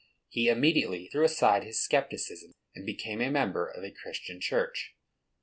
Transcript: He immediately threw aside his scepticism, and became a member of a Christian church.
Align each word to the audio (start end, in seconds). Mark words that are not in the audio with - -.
He 0.29 0.47
immediately 0.49 1.07
threw 1.09 1.23
aside 1.23 1.63
his 1.63 1.79
scepticism, 1.85 2.53
and 2.73 2.87
became 2.87 3.21
a 3.21 3.29
member 3.29 3.67
of 3.67 3.83
a 3.83 3.91
Christian 3.91 4.39
church. 4.41 4.95